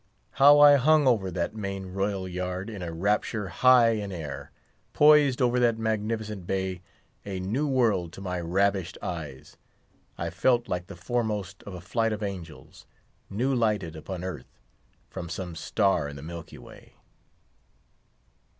How 0.31 0.59
I 0.59 0.77
hung 0.77 1.07
over 1.07 1.29
that 1.29 1.53
main 1.53 1.85
royal 1.93 2.27
yard 2.27 2.71
in 2.71 2.81
a 2.81 2.91
rapture 2.91 3.49
High 3.49 3.91
in 3.91 4.11
air, 4.11 4.49
poised 4.93 5.43
over 5.43 5.59
that 5.59 5.77
magnificent 5.77 6.47
bay, 6.47 6.81
a 7.23 7.39
new 7.39 7.67
world 7.67 8.11
to 8.13 8.19
my 8.21 8.39
ravished 8.41 8.97
eyes, 9.03 9.57
I 10.17 10.31
felt 10.31 10.67
like 10.67 10.87
the 10.87 10.95
foremost 10.95 11.61
of 11.67 11.75
a 11.75 11.81
flight 11.81 12.13
of 12.13 12.23
angels, 12.23 12.87
new 13.29 13.53
lighted 13.53 13.95
upon 13.95 14.23
earth, 14.23 14.57
from 15.07 15.29
some 15.29 15.53
star 15.55 16.09
in 16.09 16.15
the 16.15 16.23
Milky 16.23 16.57
Way. 16.57 16.95